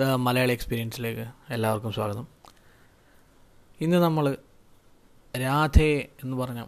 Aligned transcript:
The 0.00 0.04
Malayali 0.24 0.52
എക്സ്പീരിയൻസിലേക്ക് 0.56 1.24
എല്ലാവർക്കും 1.54 1.92
സ്വാഗതം. 1.94 2.26
ഇന്ന് 3.84 3.98
നമ്മൾ 4.04 4.24
രാധേ 5.34 5.88
എന്ന് 6.22 6.34
പറഞ്ഞ 6.40 6.60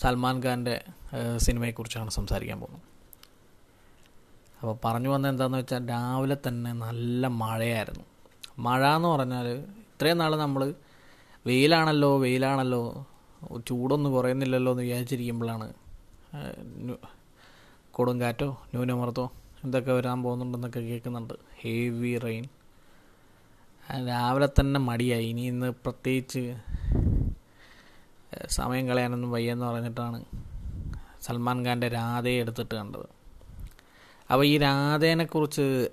സൽമാൻ 0.00 0.36
ഖാന്റെ 0.44 0.76
സിനിമയെക്കുറിച്ചാണ് 1.46 2.10
സംസാരിക്കാൻ 2.16 2.58
പോകുന്നത്. 2.62 2.86
അപ്പോൾ 4.60 4.74
പറഞ്ഞു 4.84 5.10
വന്നത് 5.14 5.32
എന്താണെന്ന് 5.32 5.60
വെച്ചാൽ 5.62 5.82
രാവിലെ 5.92 6.36
തന്നെ 6.46 6.72
നല്ല 6.84 7.26
മഴയായിരുന്നു. 7.42 8.04
മഴ 8.66 8.82
എന്ന് 8.96 9.08
പറഞ്ഞാൽ 9.14 9.48
ഇത്രയും 9.92 10.20
നാൾ 10.22 10.34
നമ്മൾ 10.44 10.62
വെയിലാണല്ലോ 11.50 12.12
വെയിലാണല്ലോ 12.26 12.82
ചൂടൊന്നും 13.70 14.12
കുറയുന്നില്ലല്ലോ 14.18 14.72
എന്ന് 14.74 14.86
വിചാരിച്ചിരിക്കുമ്പോഴാണ് 14.88 15.68
കൊടുങ്കാറ്റോ 17.98 18.50
ന്യൂനമർദ്ദോ 18.74 19.26
എന്തൊക്കെ 19.64 19.92
വരാൻ 19.98 20.18
പോകുന്നുണ്ടെന്നൊക്കെ 20.26 20.82
കേൾക്കുന്നുണ്ട്. 20.92 21.36
ഹെവി 21.64 22.14
റെയിൻ 22.26 22.46
രാവിലെ 23.90 24.48
തന്നെ 24.60 24.80
മടിയായി. 24.80 25.26
ഇനി 25.26 25.40
ഇന്ന് 25.40 25.70
പ്രത്യേകിച്ച് 25.70 26.56
സമയം 28.46 28.88
കളയാനൊന്നും 28.88 29.30
വയ്യെന്ന് 29.30 29.66
പറഞ്ഞിട്ടാണ് 29.66 30.24
സൽമാൻ 31.22 31.66
ഖാന്റെ 31.66 31.88
രാധയെ 31.88 32.40
എടുത്തിട്ട് 32.40 32.74
കണ്ടത്. 32.74 33.08
അപ്പോൾ 34.30 34.44
ഈ 34.46 34.58
രാധേനെക്കുറിച്ച് 34.58 35.90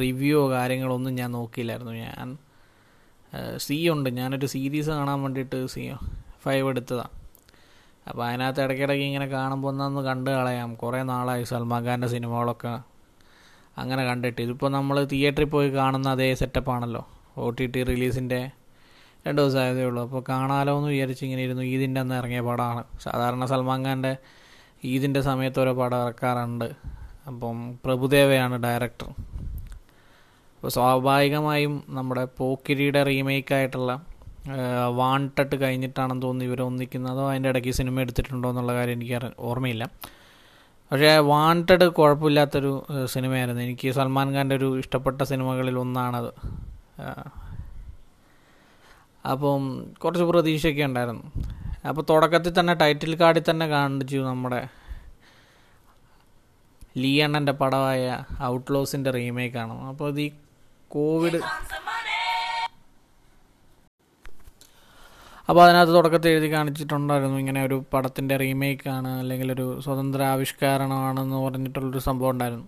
റിവ്യൂയോ 0.00 0.50
കാര്യങ്ങളൊന്നും 0.50 1.14
ഞാൻ 1.14 1.32
നോക്കിയില്ലായിരുന്നു. 1.32 1.92
ഞാൻ 1.92 2.38
സി 3.56 3.88
ഉണ്ട്. 3.88 4.10
ഞാനൊരു 4.10 4.46
സീരീസ് 4.46 4.90
കാണാൻ 4.90 5.22
വേണ്ടിയിട്ട് 5.22 5.66
സി 5.66 5.94
ഫൈവ് 6.42 6.68
എടുത്തതാണ് 6.68 7.14
അപ്പോൾ 8.08 8.26
അതിനകത്ത് 8.26 8.60
ഇടയ്ക്കിടയ്ക്ക് 8.60 9.04
ഇങ്ങനെ 9.04 9.26
കാണുമ്പോൾ 9.26 9.68
ഒന്നൊന്ന് 9.68 10.00
കണ്ടു 10.00 10.30
കളയാം. 10.30 10.74
കുറേ 10.74 11.02
നാളായി 11.02 11.44
സൽമാൻ 11.44 11.84
ഖാന്റെ 11.84 12.08
സിനിമകളൊക്കെ 12.08 12.80
അങ്ങനെ 13.78 14.04
കണ്ടിട്ട്. 14.04 14.42
ഇതിപ്പോൾ 14.42 14.70
നമ്മൾ 14.70 15.04
തിയേറ്ററിൽ 15.04 15.44
പോയി 15.44 15.68
കാണുന്ന 15.74 16.08
അതേ 16.08 16.34
സെറ്റപ്പാണല്ലോ 16.34 17.08
ഒ 17.38 17.50
ടി 17.50 17.66
ടി 17.66 17.82
റിലീസിന്റെ 17.82 18.50
രണ്ട് 19.26 19.42
ദിവസമായതേ 19.42 19.84
ഉള്ളൂ. 19.84 20.02
അപ്പോൾ 20.02 20.24
കാണാലോ 20.28 20.76
എന്ന് 20.78 20.90
വിചാരിച്ച് 20.90 21.24
ഇങ്ങനെ 21.24 21.42
ഇരുന്നു. 21.42 21.62
ഈദിന്റെ 21.62 22.00
അന്ന് 22.00 22.14
ഇറങ്ങിയ 22.14 22.40
പടമാണ് 22.40 22.84
സാധാരണ 23.02 23.44
സൽമാൻ 23.44 23.86
ഖാന്റെ 23.86 24.16
ഈദിന്റെ 24.84 25.20
സമയത്ത് 25.20 25.60
ഓരോ 25.60 25.72
പടം 25.72 26.02
ഇറക്കാറുണ്ട്. 26.02 26.68
അപ്പം 27.26 27.56
പ്രഭുദേവയാണ് 27.84 28.56
ഡയറക്ടർ 28.62 29.08
അപ്പോൾ 30.56 30.68
സ്വാഭാവികമായും 30.68 31.74
നമ്മുടെ 31.88 32.28
പോക്കിരിയുടെ 32.38 33.02
റീമേക്കായിട്ടുള്ള 33.02 33.92
വാണ്ടട്ട് 34.94 35.56
കഴിഞ്ഞിട്ടാണെന്ന് 35.62 36.22
തോന്നുന്നു 36.22 36.52
ഇവർ 36.52 36.62
ഒന്നിക്കുന്നതോ. 36.62 37.30
അതിന്റെ 37.30 37.48
ഇടയ്ക്ക് 37.48 37.70
സിനിമ 37.70 38.00
എടുത്തിട്ടുണ്ടോ 38.00 38.50
എന്നുള്ള 38.50 38.74
കാര്യം 38.74 38.92
എനിക്ക് 38.92 39.18
ഓർമ്മയില്ല. 39.38 39.84
പക്ഷേ 40.92 41.18
വാണ്ടഡ് 41.32 41.88
കുഴപ്പമില്ലാത്തൊരു 41.88 42.72
സിനിമയായിരുന്നു. 43.04 43.62
എനിക്ക് 43.62 43.88
സൽമാൻ 43.90 44.28
ഖാന്റെ 44.34 44.56
ഒരു 44.56 44.78
ഇഷ്ടപ്പെട്ട 44.78 45.22
സിനിമകളിൽ 45.22 45.78
ഒന്നാണത്. 45.78 46.30
അപ്പം 49.24 49.62
കുറച്ച് 50.02 50.24
പ്രതീക്ഷയൊക്കെ 50.24 50.82
ഉണ്ടായിരുന്നു. 50.82 51.24
അപ്പോൾ 51.88 52.04
തുടക്കത്തിൽ 52.10 52.52
തന്നെ 52.60 52.74
ടൈറ്റിൽ 52.74 53.14
കാർഡിൽ 53.20 53.44
തന്നെ 53.50 53.66
കാണിച്ചു 53.66 54.16
നമ്മുടെ 54.16 54.68
ലീ 56.98 57.22
അണ്ണന്റെ 57.24 57.52
പടമായ 57.52 58.24
ഔട്ട്ലോസിന്റെ 58.44 59.10
റീമേക്കാണ് 59.10 59.74
അപ്പോൾ 59.88 60.20
ഈ 60.20 60.28
കോവിഡ് 60.88 61.40
അപ്പോൾ 65.48 65.62
അതിനകത്ത് 65.64 65.92
തുടക്കത്തിൽ 65.94 66.28
എഴുതി 66.28 66.52
കാണിച്ചിട്ടുണ്ടായിരുന്നു 66.52 67.38
ഇങ്ങനെ 67.38 67.60
ഒരു 67.64 67.84
പടത്തിന്റെ 67.92 68.36
റീമേക്കാണ് 68.36 69.08
അല്ലെങ്കിൽ 69.08 69.52
ഒരു 69.52 69.80
സ്വതന്ത്ര 69.80 70.22
ആവിഷ്കാരമാണെന്ന് 70.22 71.36
പറഞ്ഞിട്ടുള്ളൊരു 71.36 71.98
സംഭവം 71.98 72.30
ഉണ്ടായിരുന്നു. 72.30 72.66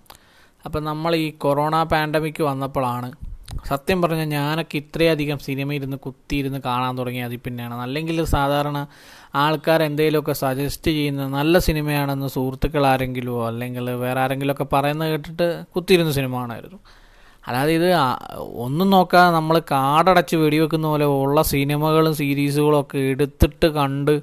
അപ്പോൾ 0.67 0.81
നമ്മൾ 0.81 1.17
ഈ 1.17 1.31
കൊറോണ 1.31 1.83
പാൻഡമിക് 1.83 2.43
വന്നപ്പോഴാണ് 2.43 3.30
സത്യം 3.65 4.03
പറഞ്ഞാൽ 4.03 4.25
ഞാനൊക്കെ 4.25 4.77
ഇത്രയധികം 4.79 5.39
സിനിമ 5.39 5.73
ഇരുന്ന് 5.73 5.97
കുത്തിയിരുന്ന് 5.97 6.59
കാണാൻ 6.59 6.99
തുടങ്ങിയ 6.99 7.25
അതിൽ 7.25 7.37
പിന്നെയാണ്. 7.37 7.75
അല്ലെങ്കിൽ 7.75 8.25
സാധാരണ 8.25 8.87
ആൾക്കാർ 9.35 9.83
എന്തെങ്കിലുമൊക്കെ 9.83 10.33
സജസ്റ്റ് 10.33 10.91
ചെയ്യുന്ന 10.91 11.27
നല്ല 11.29 11.59
സിനിമയാണെന്ന് 11.59 12.29
സുഹൃത്തുക്കൾ 12.29 12.87
ആരെങ്കിലുമോ 12.87 13.47
അല്ലെങ്കിൽ 13.47 13.91
വേറെ 13.91 14.21
ആരെങ്കിലുമൊക്കെ 14.21 14.65
പറയുന്നത് 14.65 15.11
കേട്ടിട്ട് 15.11 15.65
കുത്തിയിരുന്ന 15.77 16.13
സിനിമ 16.13 16.39
കാണായിരുന്നു 16.39 16.79
അല്ലാതെ 17.49 17.73
ഇത് 17.73 17.95
ഒന്നും 18.39 18.91
നോക്കാതെ 18.91 19.35
നമ്മൾ 19.35 19.59
കാടടച്ച് 19.59 20.37
വെടിവെക്കുന്ന 20.37 20.87
പോലെ 20.87 21.05
ഉള്ള 21.05 21.43
സിനിമകളും 21.43 22.15
സീരീസുകളും 22.15 22.81
ഒക്കെ 22.81 22.99
എടുത്തിട്ട് 22.99 23.67
കണ്ട് 23.67 24.23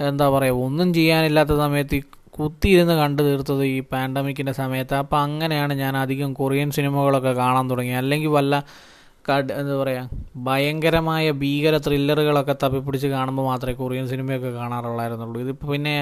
എന്താ 0.00 0.28
പറയുക 0.28 0.52
ഒന്നും 0.52 0.94
ചെയ്യാനില്ലാത്ത 0.94 1.48
സമയത്ത് 1.58 2.17
കുത്തിയിരുന്ന് 2.38 2.94
കണ്ടു 3.02 3.22
തീർത്തത് 3.28 3.64
ഈ 3.74 3.78
പാൻഡമിക്കിന്റെ 3.92 4.54
സമയത്ത്. 4.62 4.94
അപ്പോൾ 5.02 5.18
അങ്ങനെയാണ് 5.26 5.72
ഞാൻ 5.82 5.94
അധികം 6.04 6.30
കൊറിയൻ 6.40 6.70
സിനിമകളൊക്കെ 6.78 7.32
കാണാൻ 7.42 7.64
തുടങ്ങി 7.70 7.94
അല്ലെങ്കിൽ 8.00 8.32
വല്ല 8.38 8.54
കട് 9.28 9.50
എന്താ 9.60 9.74
പറയുക 9.80 10.18
ഭയങ്കരമായ 10.46 11.24
ഭീകര 11.40 11.76
ത്രില്ലറുകളൊക്കെ 11.86 12.54
തപ്പിപ്പിടിച്ച് 12.62 13.08
കാണുമ്പോൾ 13.14 13.44
മാത്രമേ 13.50 13.76
കൊറിയൻ 13.80 14.06
സിനിമയൊക്കെ 14.12 14.50
കാണാറുള്ളായിരുന്നുള്ളൂ. 14.60 15.38
ഇതിപ്പോൾ 15.44 15.68
പിന്നെ 15.72 15.96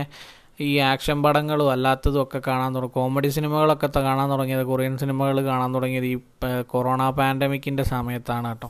ഈ 0.66 0.68
ആക്ഷൻ 0.90 1.18
പടങ്ങളും 1.24 1.66
അല്ലാത്തതും 1.72 2.20
ഒക്കെ 2.22 2.38
കാണാൻ 2.46 2.70
തുടങ്ങി 2.76 2.94
കോമഡി 2.98 3.30
സിനിമകളൊക്കെ 3.36 3.88
കാണാൻ 4.06 4.26
തുടങ്ങിയത് 4.32 4.64
കൊറിയൻ 4.70 4.94
സിനിമകൾ 5.02 5.38
കാണാൻ 5.50 5.70
തുടങ്ങിയത് 5.76 6.06
ഈ 6.12 6.16
കൊറോണ 6.72 7.08
പാൻഡമിക്കിന്റെ 7.18 7.84
സമയത്താണ് 7.94 8.50
കേട്ടോ. 8.52 8.68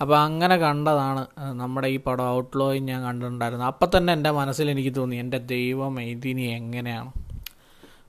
അപ്പോൾ 0.00 0.16
അങ്ങനെ 0.18 0.56
കണ്ടതാണ് 0.56 1.26
നമ്മുടെ 1.60 1.88
ഈ 1.88 1.96
പടം 1.96 2.28
ഔട്ട്ലോയിൽ 2.28 2.82
ഞാൻ 2.82 3.02
കണ്ടിട്ടുണ്ടായിരുന്നു. 3.02 3.64
അപ്പം 3.64 3.90
തന്നെ 3.96 4.12
എന്റെ 4.12 4.30
മനസ്സിൽ 4.30 4.70
എനിക്ക് 4.70 4.92
തോന്നി 4.96 5.16
എന്റെ 5.16 5.38
ദൈവം 5.38 6.00
ഇതിനി 6.00 6.42
എങ്ങനെയാണ്? 6.42 7.12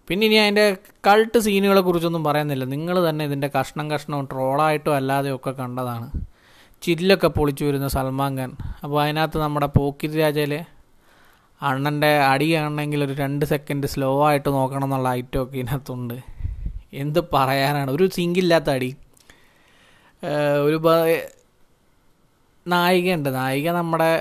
പിന്നെ 0.07 0.27
ഇനി 0.27 0.35
അതിന്റെ 0.35 0.77
കൾട്ട് 1.07 1.38
സീനുകളെ 1.38 1.81
കുറിച്ചൊന്നും 1.81 2.23
പറയുന്നില്ല. 2.23 2.66
നിങ്ങൾ 2.66 3.09
തന്നെ 3.09 3.25
ഇതിന്റെ 3.25 3.49
കഷ്ണം 3.59 3.91
കഷ്ണവും 3.91 4.25
ട്രോളായിട്ടും 4.31 4.95
അല്ലാതെയും 4.95 5.35
ഒക്കെ 5.35 5.51
കണ്ടതാണ്. 5.51 6.07
ചില്ലൊക്കെ 6.81 7.27
പൊളിച്ചു 7.27 7.63
വരുന്ന 7.66 7.88
സൽമാൻ 7.88 8.39
ഖാൻ. 8.39 8.51
അപ്പോൾ 8.83 9.03
അതിനകത്ത് 9.03 9.38
നമ്മുടെ 9.38 9.69
പോക്കിരി 9.77 10.17
രാജയിലെ 10.17 10.66
അണ്ണന്റെ 11.61 12.09
അടി 12.19 12.55
കാണണമെങ്കിൽ 12.55 13.03
ഒരു 13.03 13.13
രണ്ട് 13.13 13.45
സെക്കൻഡ് 13.45 13.88
സ്ലോ 13.88 14.09
ആയിട്ട് 14.27 14.49
നോക്കണം 14.49 14.83
എന്നുള്ള 14.83 15.09
ഐറ്റമൊക്കെ 15.09 15.57
ഇതിനകത്തുണ്ട്. 15.57 16.17
എന്ത് 16.93 17.19
പറയാനാണ്? 17.33 17.91
ഒരു 17.91 18.09
സിങ്കില്ലാത്ത 18.16 18.69
അടി. 18.69 18.89
ഒരു 20.66 20.77
നായികയുണ്ട്. 22.68 23.29
നായിക 23.35 23.69
നമ്മുടെ 23.72 24.12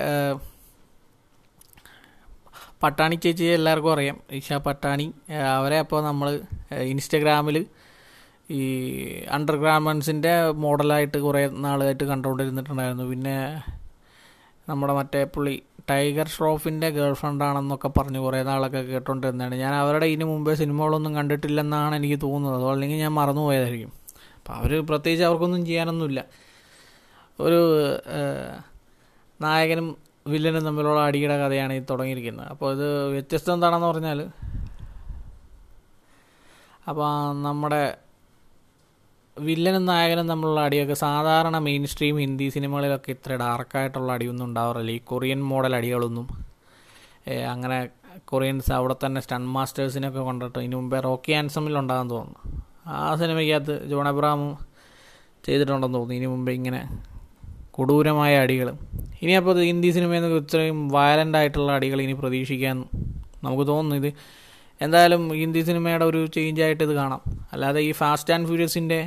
പട്ടാണി 2.83 3.15
ചേച്ചി 3.15 3.43
എല്ലാവർക്കും 3.43 3.93
അറിയാം. 3.93 4.17
ഇഷ 4.31 4.53
പട്ടാണി. 4.53 5.13
അവരെ 5.57 5.79
അപ്പോൾ 5.79 6.03
നമ്മൾ 6.03 6.41
ഇൻസ്റ്റഗ്രാമിൽ 6.77 7.65
ഈ 8.51 8.61
അണ്ടർഗ്രാമൻസിന്റെ 9.31 10.49
മോഡലായിട്ട് 10.51 11.17
കുറേ 11.17 11.47
നാളായിട്ട് 11.47 12.03
കണ്ടുകൊണ്ടിരുന്നിട്ടുണ്ടായിരുന്നു. 12.03 13.03
പിന്നെ 13.03 13.63
നമ്മുടെ 14.69 14.93
മറ്റേ 14.93 15.23
പുള്ളി 15.23 15.63
ടൈഗർ 15.89 16.27
ഷ്രോഫിന്റെ 16.27 16.89
ഗേൾ 16.89 17.13
ഫ്രണ്ടാണെന്നൊക്കെ 17.13 17.87
പറഞ്ഞ് 17.87 18.19
കുറേ 18.19 18.43
നാളൊക്കെ 18.43 18.81
കേട്ടോണ്ടിരുന്നതാണ്. 18.81 19.55
ഞാൻ 19.55 19.73
അവരുടെ 19.73 20.05
ഇതിന് 20.05 20.25
മുമ്പേ 20.25 20.55
സിനിമകളൊന്നും 20.55 21.15
കണ്ടിട്ടില്ലെന്നാണ് 21.15 21.95
എനിക്ക് 21.95 22.21
തോന്നുന്നത്. 22.21 22.61
അതോ 22.61 22.71
അല്ലെങ്കിൽ 22.71 22.97
ഞാൻ 22.97 23.13
മറന്നുപോയതായിരിക്കും. 23.13 23.93
അപ്പോൾ 24.37 24.53
അവർ 24.53 24.85
പ്രത്യേകിച്ച് 24.85 25.25
അവർക്കൊന്നും 25.25 25.65
ചെയ്യാനൊന്നുമില്ല. 25.65 26.25
ഒരു 27.39 27.59
നായകനും 29.39 29.87
വില്ലനും 30.31 30.63
തമ്മിലുള്ള 30.67 30.99
അടിയുടെ 31.07 31.35
കഥയാണ് 31.41 31.73
ഈ 31.73 31.81
തുടങ്ങിയിരിക്കുന്നത്. 31.89 32.47
അപ്പോൾ 32.53 32.67
ഇത് 32.75 32.87
വ്യത്യസ്തം 33.13 33.53
എന്താണെന്ന് 33.55 33.87
പറഞ്ഞാൽ 33.87 34.19
അപ്പോൾ 36.89 37.07
നമ്മുടെ 37.47 37.83
വില്ലനും 39.37 39.83
നായകനും 39.89 40.27
തമ്മിലുള്ള 40.31 40.61
അടിയൊക്കെ 40.67 40.95
സാധാരണ 41.03 41.57
മെയിൻ 41.67 41.83
സ്ട്രീം 41.91 42.15
ഹിന്ദി 42.23 42.47
സിനിമകളിലൊക്കെ 42.55 43.11
ഇത്ര 43.15 43.35
ഡാർക്കായിട്ടുള്ള 43.43 44.09
അടിയൊന്നും 44.15 44.45
ഉണ്ടാവാറില്ല. 44.49 44.91
ഈ 44.97 45.01
കൊറിയൻ 45.11 45.39
മോഡൽ 45.51 45.75
അടികളൊന്നും 45.79 46.27
അങ്ങനെ 47.53 47.79
കൊറിയൻസ് 48.31 48.71
അവിടെ 48.77 48.95
തന്നെ 49.03 49.19
സ്റ്റൺ 49.25 49.43
മാസ്റ്റേഴ്സിനൊക്കെ 49.55 50.21
കൊണ്ടിട്ട് 50.27 50.57
ഇതിനു 50.59 50.77
മുമ്പേ 50.79 50.99
റോക്കി 51.07 51.31
ആൻസമിൽ 51.39 51.77
ഉണ്ടാകാൻ 51.81 52.07
തോന്നുന്നു. 52.15 52.39
ആ 52.95 53.15
സിനിമയ്ക്കകത്ത് 53.21 53.75
ജോൺ 53.91 54.07
അബ്രാമും 54.11 54.51
ചെയ്തിട്ടുണ്ടെന്ന് 55.45 55.97
തോന്നുന്നു. 55.97 56.19
ഇതിനു 56.19 56.31
മുമ്പേ 56.33 56.53
ഇങ്ങനെ 56.59 56.81
കൊടൂരമായ 57.75 58.33
അടികൾ. 58.43 58.67
ഇനി 59.23 59.33
അപ്പോൾ 59.39 59.59
ഹിന്ദി 59.71 59.89
സിനിമയിൽ 59.95 60.21
നിന്ന് 60.23 60.39
ഇത്രയും 60.43 60.79
വയലന്റ് 60.95 61.37
ആയിട്ടുള്ള 61.39 61.69
അടികൾ 61.77 61.99
ഇനി 62.05 62.15
പ്രതീക്ഷിക്കാൻ 62.21 62.77
നമുക്ക് 63.45 63.65
തോന്നുന്നു. 63.71 63.95
ഇത് 64.01 64.09
എന്തായാലും 64.81 65.23
ഹിന്ദി 65.41 65.61
സിനിമയുടെ 65.67 66.05
ഒരു 66.11 66.21
ചേഞ്ച് 66.35 66.61
ആയിട്ട് 66.65 66.83
ഇത് 66.87 66.93
കാണാം. 67.01 67.21
അല്ലാതെ 67.53 67.81
ഈ 67.87 67.91
ഫാസ്റ്റ് 68.01 68.33
ആൻഡ് 68.35 68.47
ഫ്യൂരിയസിന്റെ 68.49 68.99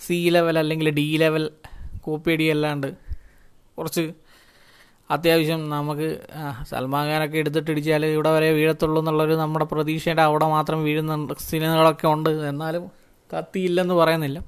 സി 0.00 0.16
ലെവൽ 0.34 0.56
അല്ലെങ്കിൽ 0.62 0.88
ഡി 1.00 1.08
ലെവൽ 1.22 1.44
കോപ്പി 2.06 2.30
അടി 2.34 2.46
അല്ലാണ്ട് 2.54 2.88
കുറച്ച് 3.78 4.04
അത്യാവശ്യം 5.10 5.60
നമുക്ക് 5.70 6.08
സൽമാൻ 6.70 7.06
ഖാനൊക്കെ 7.10 7.38
എടുത്തിട്ടിടിച്ചാൽ 7.42 8.04
ഇവിടെ 8.06 8.30
വരെ 8.36 8.48
വീഴത്തുള്ളൂ 8.58 8.98
എന്നുള്ളൊരു 9.02 9.34
നമ്മുടെ 9.42 9.66
പ്രതീക്ഷയുടെ 9.72 10.22
അവിടെ 10.22 10.46
മാത്രം 10.54 10.78
വീഴുന്ന 10.84 11.16
സിനിമകളൊക്കെ 11.50 12.06
ഉണ്ട്. 12.14 12.30
എന്നാലും 12.50 12.84
കത്തിയില്ലെന്ന് 13.30 13.94
പറയുന്നില്ല. 13.94 14.38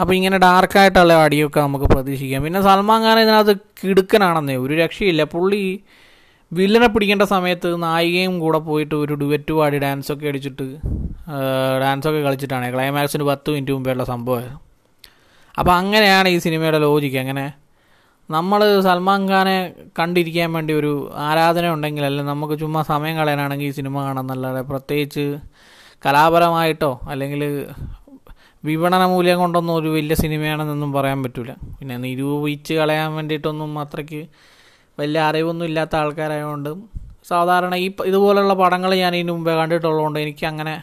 അപ്പോൾ 0.00 0.14
ഇങ്ങനെ 0.18 0.36
ഡാർക്കായിട്ടുള്ള 0.44 1.14
അടിയൊക്കെ 1.24 1.58
നമുക്ക് 1.66 1.86
പ്രതീക്ഷിക്കാം. 1.94 2.42
പിന്നെ 2.46 2.60
സൽമാൻ 2.68 3.00
ഖാൻ 3.06 3.18
ഇതിനകത്ത് 3.24 3.54
കിടുക്കനാണെന്നേ 3.80 4.56
ഒരു 4.64 4.74
രക്ഷയില്ല. 4.82 5.24
പുള്ളി 5.34 5.62
വില്ലനെ 6.52 6.88
പിടിക്കേണ്ട 6.94 7.24
സമയത്ത് 7.32 7.68
നായികയും 7.82 8.34
കൂടെ 8.44 8.58
പോയിട്ട് 8.68 8.94
ഒരു 9.02 9.14
ഡുവറ്റ് 9.20 9.52
പാടി 9.58 9.78
ഡാൻസൊക്കെ 9.84 10.26
അടിച്ചിട്ട് 10.30 10.66
ഡാൻസൊക്കെ 11.82 12.20
കളിച്ചിട്ടാണ്. 12.26 12.68
ക്ലൈമാക്സിന് 12.74 13.24
പത്ത് 13.30 13.50
മിനിറ്റ് 13.54 13.74
മുമ്പേയുള്ള 13.76 14.04
സംഭവം. 14.12 14.48
അപ്പോൾ 15.58 15.72
അങ്ങനെയാണ് 15.80 16.28
ഈ 16.34 16.38
സിനിമയുടെ 16.46 16.80
ലോജിക്ക് 16.86 17.18
അങ്ങനെ 17.24 17.46
നമ്മൾ 18.30 18.60
സൽമാൻ 18.86 19.22
ഖാനെ 19.30 19.56
കണ്ടിരിക്കാൻ 19.98 20.48
വേണ്ടി 20.56 20.72
ഒരു 20.80 20.90
ആരാധന 21.28 21.68
ഉണ്ടെങ്കിൽ 21.76 22.04
അല്ലെങ്കിൽ 22.08 22.30
നമുക്ക് 22.32 22.54
ചുമ്മാ 22.62 22.82
സമയം 22.90 23.14
കളയാനാണെങ്കിൽ 23.20 23.68
ഈ 23.70 23.74
സിനിമ 23.78 23.96
കാണാമെന്നല്ലാതെ 24.06 24.62
പ്രത്യേകിച്ച് 24.70 25.24
കലാപരമായിട്ടോ 26.02 26.92
അല്ലെങ്കിൽ 27.12 27.42
വിപണന 28.64 29.06
മൂല്യം 29.06 29.38
കൊണ്ടൊന്നും 29.38 29.74
ഒരു 29.74 29.88
വലിയ 29.88 30.14
സിനിമയാണെന്നൊന്നും 30.14 30.92
പറയാൻ 30.92 31.22
പറ്റില്ല 31.22 31.52
പിന്നെ 31.78 31.96
നിരൂപിച്ച് 31.96 32.74
കളയാൻ 32.74 33.14
വേണ്ടിയിട്ടൊന്നും 33.14 33.78
അത്രയ്ക്ക് 33.78 34.20
വലിയ 34.98 35.20
അറിവൊന്നും 35.20 35.66
ഇല്ലാത്ത 35.66 35.96
ആൾക്കാരായതുകൊണ്ട് 35.96 36.70
സാധാരണ 37.28 37.74
ഈ 37.74 37.94
ഇതുപോലുള്ള 38.06 38.54
പടങ്ങൾ 38.54 38.94
ഞാൻ 38.94 39.16
ഇതിന് 39.16 39.32
മുമ്പേ 39.32 39.54
കണ്ടിട്ടുള്ളതുകൊണ്ട് 39.54 40.18
എനിക്ക് 40.20 40.46
അങ്ങനെ 40.46 40.74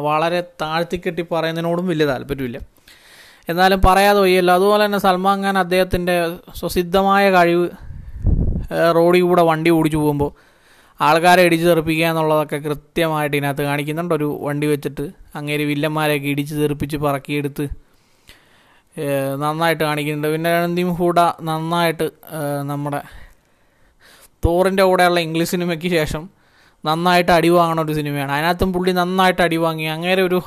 വളരെ 0.00 0.40
താഴ്ത്തിക്കെട്ടി 0.62 1.26
പറയുന്നതിനോടും 1.32 1.86
വലിയ 1.86 2.06
താല്പര്യമില്ല. 2.06 2.58
എന്നാലും 3.48 3.80
പറയാതെ 3.86 4.20
വയ്യല്ലോ. 4.20 4.54
അതുപോലെ 4.54 4.84
തന്നെ 4.84 4.98
സൽമാൻ 4.98 5.44
ഖാൻ 5.44 5.58
അദ്ദേഹത്തിന്റെ 5.58 6.14
സ്വസിദ്ധമായ 6.56 7.30
കഴിവ് 7.30 7.66
റോഡിൽ 8.94 9.22
കൂടെ 9.22 9.42
വണ്ടി 9.42 9.70
ഓടിച്ചു 9.70 9.96
പോകുമ്പോൾ 9.96 10.30
ആൾക്കാരെ 11.00 11.42
ഇടിച്ചു 11.42 11.66
തെറിപ്പിക്കുക 11.66 12.06
എന്നുള്ളതൊക്കെ 12.06 12.56
കൃത്യമായിട്ട് 12.56 13.36
ഇതിനകത്ത് 13.36 13.62
കാണിക്കുന്നുണ്ട്. 13.62 14.14
ഒരു 14.14 14.28
വണ്ടി 14.42 14.66
വെച്ചിട്ട് 14.66 15.04
അങ്ങേര് 15.34 15.62
വില്ലന്മാരെയൊക്കെ 15.62 16.28
ഇടിച്ച് 16.28 16.54
തെറിപ്പിച്ച് 16.54 16.96
പറക്കിയെടുത്ത് 16.96 17.64
നന്നായിട്ട് 19.42 19.82
കാണിക്കുന്നുണ്ട്. 19.84 20.28
പിന്നെ 20.34 20.50
രൺദീപ് 20.60 20.92
ഹൂഡ 21.00 21.18
നന്നായിട്ട് 21.42 22.06
നമ്മുടെ 22.70 23.00
തോറിന്റെ 24.46 24.82
കൂടെയുള്ള 24.82 25.20
ഇംഗ്ലീഷ് 25.20 25.50
സിനിമയ്ക്ക് 25.50 25.88
ശേഷം 25.88 26.22
നന്നായിട്ട് 26.84 27.32
അടി 27.32 27.48
വാങ്ങണ 27.48 27.78
ഒരു 27.80 27.92
സിനിമയാണ്. 27.92 28.32
അതിനകത്തും 28.32 28.72
പുള്ളി 28.72 28.92
നന്നായിട്ട് 28.92 29.42
അടി 29.42 29.56
വാങ്ങി. 29.56 29.86
അങ്ങനെ 29.94 30.22
ഒരു 30.22 30.38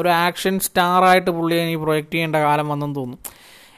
ഒരു 0.00 0.10
ആക്ഷൻ 0.26 0.60
സ്റ്റാറായിട്ട് 0.66 1.30
പുള്ളിയെ 1.30 1.62
ഇനി 1.66 1.76
പ്രൊജക്റ്റ് 1.84 2.14
ചെയ്യേണ്ട 2.14 2.36
കാലം 2.36 2.68
വന്നെന്ന് 2.68 2.96
തോന്നുന്നു. 2.96 3.18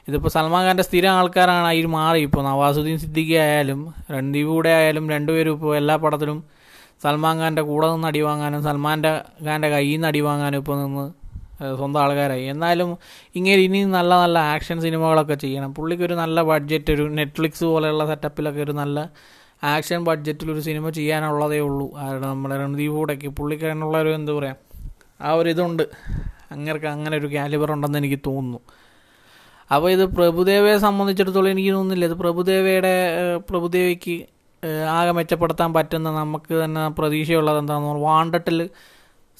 ഇതിപ്പോൾ 0.09 0.29
സൽമാൻ 0.29 0.63
ഖാന്റെ 0.67 0.83
സ്ഥിരം 0.83 1.13
ആൾക്കാരാണ് 1.19 1.67
അതിൽ 1.67 1.87
മാറി. 1.87 2.21
ഇപ്പോൾ 2.29 2.43
നവാസുദ്ദീൻ 2.45 2.99
സിദ്ദിഖി 2.99 3.35
ആയാലും 3.45 3.81
രൺദീപ് 4.15 4.49
കൂടെ 4.49 4.71
ആയാലും 4.79 5.05
രണ്ടുപേരും 5.15 5.53
ഇപ്പോൾ 5.57 5.77
എല്ലാ 5.77 5.97
പടത്തിലും 5.97 6.39
സൽമാൻ 7.03 7.37
ഖാന്റെ 7.43 7.63
കൂടെ 7.63 7.87
നിന്ന് 7.93 8.09
അടി 8.09 8.21
വാങ്ങാനും 8.21 8.61
സൽമാന്റെ 8.63 9.13
ഖാന്റെ 9.47 9.69
കയ്യിൽ 9.75 9.97
നിന്ന് 9.97 10.09
അടി 10.09 10.21
വാങ്ങാനും 10.27 10.59
ഇപ്പോൾ 10.63 10.77
നിന്ന് 10.83 11.05
സ്വന്തം 11.79 12.01
ആൾക്കാരായി. 12.03 12.45
എന്നാലും 12.45 12.99
ഇങ്ങനെ 13.39 13.61
ഇനി 13.67 13.81
നല്ല 13.85 14.13
നല്ല 14.21 14.39
ആക്ഷൻ 14.39 14.81
സിനിമകളൊക്കെ 14.81 15.35
ചെയ്യണം. 15.35 15.75
പുള്ളിക്കൊരു 15.75 16.15
നല്ല 16.15 16.43
ബഡ്ജറ്റ് 16.43 16.93
ഒരു 16.93 17.05
നെറ്റ്ഫ്ലിക്സ് 17.19 17.65
പോലെയുള്ള 17.65 18.07
സെറ്റപ്പിലൊക്കെ 18.07 18.61
ഒരു 18.61 18.73
നല്ല 18.73 19.11
ആക്ഷൻ 19.75 20.01
ബഡ്ജറ്റിൽ 20.05 20.49
ഒരു 20.53 20.61
സിനിമ 20.61 20.91
ചെയ്യാനുള്ളതേ 20.91 21.61
ഉള്ളൂ. 21.69 21.87
കാരണം 22.01 22.29
നമ്മുടെ 22.29 22.57
രൺദീപ് 22.63 22.95
കൂടെയൊക്കെ. 22.95 23.29
പുള്ളിക്കാരനുള്ള 23.29 23.99
ഒരു 23.99 24.09
എന്താ 24.09 24.33
പറയുക 24.33 24.57
ആ 25.21 25.33
ഒരു 25.33 25.49
ഇതുണ്ട്. 25.49 25.85
അങ്ങനെ 26.51 26.79
അങ്ങനെ 26.89 27.17
ഒരു 27.17 27.27
കാലിബർ 27.37 27.73
ഉണ്ടെന്ന് 27.73 27.99
എനിക്ക് 27.99 28.19
തോന്നുന്നു. 28.27 28.61
അപ്പോൾ 29.71 29.89
ഇത് 29.91 30.05
പ്രഭുദേവയെ 30.17 30.77
സംബന്ധിച്ചിടത്തോളം 30.87 31.51
എനിക്ക് 31.55 31.73
തോന്നുന്നില്ല. 31.77 32.05
ഇത് 32.11 32.17
പ്രഭുദേവയുടെ 32.23 32.95
പ്രഭുദേവയ്ക്ക് 33.51 34.17
ആകെ 34.97 35.13
മെച്ചപ്പെടുത്താൻ 35.19 35.71
പറ്റുന്ന 35.77 36.11
നമുക്ക് 36.21 36.53
തന്നെ 36.65 36.83
പ്രതീക്ഷയുള്ളത് 36.99 37.59
എന്താണെന്ന് 37.63 37.89
പറഞ്ഞാൽ 37.91 38.07
വാണ്ടട്ടിൽ 38.09 38.59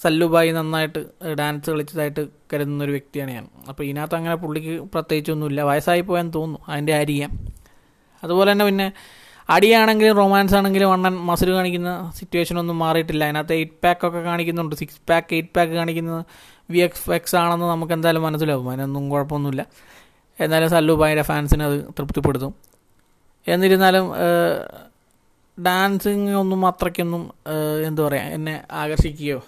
സല്ലുബായി 0.03 0.51
നന്നായിട്ട് 0.57 1.01
ഡാൻസ് 1.41 1.69
കളിച്ചതായിട്ട് 1.73 2.23
കരുതുന്ന 2.53 2.85
ഒരു 2.85 2.93
വ്യക്തിയാണ് 2.97 3.31
ഞാൻ. 3.37 3.45
അപ്പോൾ 3.69 3.83
ഇതിനകത്ത് 3.89 4.17
അങ്ങനെ 4.19 4.37
പുള്ളിക്ക് 4.45 4.75
പ്രത്യേകിച്ചൊന്നുമില്ല. 4.95 5.61
വയസ്സായി 5.71 6.03
പോയാൻ 6.09 6.27
തോന്നുന്നു 6.37 6.61
അതിന്റെ 6.73 6.95
അരിയാം 7.03 7.33
അതുപോലെ 8.23 8.49
തന്നെ 8.53 8.65
പിന്നെ 8.71 8.89
അടിയാണെങ്കിലും 9.49 10.15
റൊമാൻസ് 10.17 10.55
ആണെങ്കിലും 10.59 10.91
വണ്ണൻ 10.91 11.15
മസിൽ 11.31 11.51
കാണിക്കുന്ന 11.57 11.91
സിറ്റുവേഷൻ 12.19 12.59
ഒന്നും 12.61 12.79
മാറിയിട്ടില്ല. 12.83 13.25
അതിനകത്ത് 13.25 13.55
എയ്റ്റ് 13.61 13.79
പാക്ക് 13.85 14.05
ഒക്കെ 14.09 14.21
കാണിക്കുന്നുണ്ട്. 14.29 14.75
സിക്സ് 14.83 15.01
പാക്ക് 15.11 15.33
എയ്റ്റ് 15.39 15.53
പാക്ക് 15.57 15.75
കാണിക്കുന്നത് 15.81 16.23
വി 16.75 16.79
എക്സ് 16.87 17.11
എക്സ് 17.19 17.37
ആണെന്ന് 17.43 17.67
നമുക്ക് 17.73 17.93
എന്തായാലും 17.97 18.23
മനസ്സിലാവും. 18.29 18.69
അതിനൊന്നും 18.71 19.11
കുഴപ്പമൊന്നുമില്ല. 19.15 19.65
എന്നാലും 20.41 20.71
സല്ലുബായിയുടെ 20.71 21.23
ഫാൻസിനെ 21.23 21.65
അത് 21.65 21.77
തൃപ്തിപ്പെടുത്തും. 21.99 22.55
എന്നിരുന്നാലും 23.47 24.07
ഡാൻസിങ് 25.59 26.31
ഒന്നും 26.43 26.61
അത്രയ്ക്കൊന്നും 26.67 27.25
എന്താ 27.87 28.03
പറയുക 28.03 28.37
എന്നെ 28.37 28.55
ആകർഷിക്കുകയോ 28.71 29.41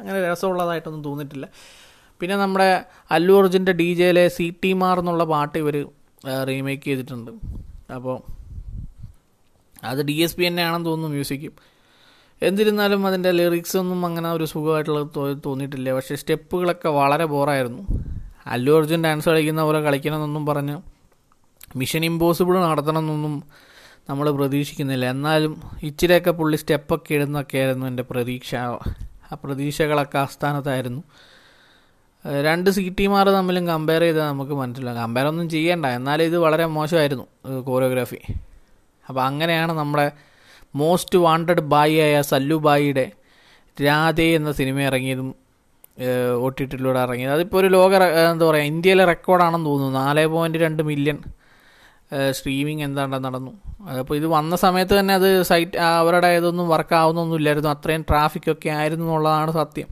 അങ്ങനെ 0.00 0.18
രസമുള്ളതായിട്ടൊന്നും 0.30 1.04
തോന്നിയിട്ടില്ല. 1.04 1.46
പിന്നെ 2.20 2.36
നമ്മുടെ 2.36 2.84
അല്ലു 3.10 3.34
അർജുന്റെ 3.40 3.72
ഡി 3.72 3.94
ജെയിലെ 3.94 4.28
സി 4.28 4.46
ടി 4.64 4.72
മാർ 4.72 4.98
എന്നുള്ള 4.98 5.24
പാട്ട് 5.24 5.58
ഇവർ 5.58 5.76
റീമേക്ക് 6.48 6.84
ചെയ്തിട്ടുണ്ട്. 6.84 7.32
അപ്പോൾ 7.94 8.16
അത് 9.84 10.00
ഡി 10.08 10.16
എസ് 10.24 10.36
പി 10.36 10.44
തന്നെയാണെന്ന് 10.48 10.88
തോന്നുന്നു 10.90 11.14
മ്യൂസിക്കും. 11.14 11.52
എന്നിരുന്നാലും 12.42 13.06
അതിന്റെ 13.06 13.30
ലിറിക്സ് 13.30 13.76
ഒന്നും 13.76 14.06
അങ്ങനെ 14.06 14.28
ഒരു 14.32 14.44
സുഖമായിട്ടുള്ളത് 14.44 15.38
തോന്നിയിട്ടില്ല. 15.46 15.92
പക്ഷേ 15.92 16.16
സ്റ്റെപ്പുകളൊക്കെ 16.16 16.88
വളരെ 16.88 17.24
ബോറായിരുന്നു. 17.24 17.84
അല്ലു 18.48 18.72
അർജുൻ 18.72 19.04
ഡാൻസ് 19.04 19.28
കളിക്കുന്ന 19.28 19.62
പോലെ 19.62 19.80
കളിക്കണമെന്നൊന്നും 19.80 20.46
പറഞ്ഞ് 20.46 20.76
മിഷൻ 21.76 22.04
ഇമ്പോസിബിൾ 22.04 22.54
നടത്തണമെന്നൊന്നും 22.64 23.34
നമ്മൾ 24.10 24.30
പ്രതീക്ഷിക്കുന്നില്ല. 24.30 25.06
എന്നാലും 25.10 25.62
ഇച്ചിരിയൊക്കെ 25.82 26.30
പുള്ളി 26.30 26.56
സ്റ്റെപ്പൊക്കെ 26.56 27.14
ഇടുന്നൊക്കെ 27.14 27.58
ആയിരുന്നു 27.58 27.86
എന്റെ 27.86 28.02
പ്രതീക്ഷ. 28.02 28.54
ആ 29.32 29.34
പ്രതീക്ഷകളൊക്കെ 29.44 30.18
ആസ്ഥാനത്തായിരുന്നു. 30.18 31.02
രണ്ട് 32.44 32.70
സി 32.70 32.94
ടിമാർ 32.98 33.26
തമ്മിലും 33.30 33.66
കമ്പയർ 33.66 34.00
ചെയ്താൽ 34.00 34.26
നമുക്ക് 34.28 34.52
മനസ്സിലാക്കാം 34.52 35.02
കമ്പയർ 35.02 35.26
ഒന്നും 35.26 35.50
ചെയ്യേണ്ട. 35.50 35.86
എന്നാലും 35.86 36.24
ഇത് 36.24 36.38
വളരെ 36.38 36.66
മോശമായിരുന്നു 36.66 37.26
കോറിയോഗ്രാഫി 37.60 38.20
അപ്പോൾ 39.08 39.22
അങ്ങനെയാണ് 39.24 39.72
നമ്മുടെ 39.72 40.06
മോസ്റ്റ് 40.74 41.18
വാണ്ടഡ് 41.18 41.60
ബായി 41.60 41.94
ആയ 41.96 42.22
സല്ലു 42.22 42.56
ബായിയുടെ 42.56 43.06
രാധേ 43.82 44.34
എന്ന 44.36 44.52
സിനിമ 44.52 44.80
ഇറങ്ങിയതും 44.80 45.47
ഒ 46.44 46.48
ടി 46.56 46.64
ടിയിലൂടെ 46.64 47.00
ഇറങ്ങിയത് 47.06 47.32
അതിപ്പോൾ 47.36 47.58
ഒരു 47.60 47.68
ലോക 47.76 47.92
എന്താ 48.30 48.44
പറയുക 48.48 48.66
ഇന്ത്യയിലെ 48.72 49.04
റെക്കോർഡാണെന്ന് 49.04 49.68
തോന്നുന്നു. 49.70 49.98
നാല് 50.00 50.26
പോയിന്റ് 50.34 50.58
രണ്ട് 50.64 50.82
മില്യൺ 50.90 51.18
സ്ട്രീമിങ് 52.38 52.82
എന്താണ്ട് 52.82 53.16
നടന്നു. 53.24 53.52
അപ്പോൾ 54.00 54.14
ഇത് 54.20 54.26
വന്ന 54.26 54.56
സമയത്ത് 54.56 54.94
തന്നെ 54.98 55.14
അത് 55.14 55.28
സൈറ്റ് 55.50 55.78
അവരുടെ 56.00 56.30
ഇതൊന്നും 56.38 56.68
വർക്ക് 56.68 56.94
ആവുന്നൊന്നുമില്ലായിരുന്നു 57.00 57.70
അത്രയും 57.74 58.04
ട്രാഫിക്കൊക്കെ 58.10 58.70
ആയിരുന്നു 58.78 59.04
എന്നുള്ളതാണ് 59.04 59.52
സത്യം. 59.60 59.88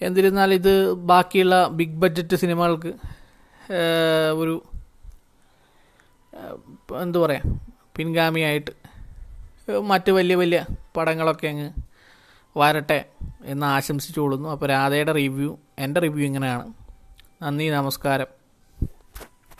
എന്നിരുന്നാൽ 0.00 0.52
ഇത് 0.60 0.72
ബാക്കിയുള്ള 1.10 1.56
ബിഗ് 1.78 1.98
ബഡ്ജറ്റ് 2.02 2.36
സിനിമകൾക്ക് 2.42 2.92
ഒരു 4.42 4.54
എന്തു 7.04 7.18
പറയുക 7.18 7.58
പിൻഗാമിയായിട്ട് 7.96 8.72
മറ്റ് 9.90 10.10
വലിയ 10.10 10.36
വലിയ 10.42 10.60
പടങ്ങളൊക്കെ 10.96 11.46
അങ്ങ് 11.52 11.68
വരട്ടെ 12.56 12.98
എന്ന് 13.44 13.66
ആശംസിച്ചുകൊള്ളുന്നു. 13.66 14.48
അപ്പോൾ 14.48 14.66
രാധയുടെ 14.66 15.12
റിവ്യൂ 15.12 15.56
എന്റെ 15.78 16.00
റിവ്യൂ 16.00 16.26
ഇങ്ങനെയാണ്. 16.26 16.72
നന്ദി 17.42 17.68
നമസ്കാരം. 17.70 18.41